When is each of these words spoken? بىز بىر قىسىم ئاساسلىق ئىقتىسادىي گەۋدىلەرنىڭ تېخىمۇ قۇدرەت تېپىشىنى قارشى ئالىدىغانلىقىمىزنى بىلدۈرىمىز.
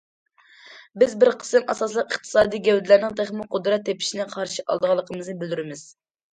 بىز 1.03 1.13
بىر 1.23 1.31
قىسىم 1.43 1.67
ئاساسلىق 1.73 2.15
ئىقتىسادىي 2.17 2.63
گەۋدىلەرنىڭ 2.69 3.15
تېخىمۇ 3.21 3.47
قۇدرەت 3.53 3.87
تېپىشىنى 3.93 4.29
قارشى 4.35 4.67
ئالىدىغانلىقىمىزنى 4.69 5.41
بىلدۈرىمىز. 5.47 5.89